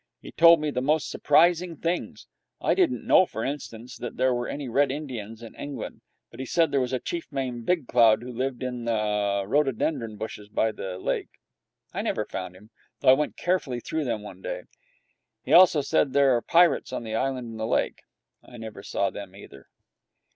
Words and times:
He 0.19 0.31
told 0.31 0.59
me 0.59 0.71
the 0.71 0.81
most 0.81 1.11
surprising 1.11 1.77
things. 1.77 2.25
I 2.59 2.73
didn't 2.73 3.05
know, 3.05 3.27
for 3.27 3.45
instance, 3.45 3.97
that 3.97 4.17
there 4.17 4.33
were 4.33 4.47
any 4.47 4.67
Red 4.67 4.89
Indians 4.89 5.43
in 5.43 5.53
England 5.53 6.01
but 6.31 6.39
he 6.39 6.45
said 6.47 6.71
there 6.71 6.81
was 6.81 6.91
a 6.91 6.97
chief 6.97 7.31
named 7.31 7.67
Big 7.67 7.87
Cloud 7.87 8.23
who 8.23 8.31
lived 8.31 8.63
in 8.63 8.85
the 8.85 9.43
rhododendron 9.45 10.17
bushes 10.17 10.49
by 10.49 10.71
the 10.71 10.97
lake. 10.97 11.29
I 11.93 12.01
never 12.01 12.25
found 12.25 12.55
him, 12.55 12.71
though 13.01 13.09
I 13.09 13.13
went 13.13 13.37
carefully 13.37 13.79
through 13.79 14.05
them 14.05 14.23
one 14.23 14.41
day. 14.41 14.63
He 15.43 15.53
also 15.53 15.81
said 15.81 16.07
that 16.07 16.13
there 16.13 16.31
were 16.33 16.41
pirates 16.41 16.91
on 16.91 17.03
the 17.03 17.13
island 17.13 17.49
in 17.51 17.57
the 17.57 17.67
lake. 17.67 18.01
I 18.43 18.57
never 18.57 18.81
saw 18.81 19.11
them 19.11 19.35
either. 19.35 19.67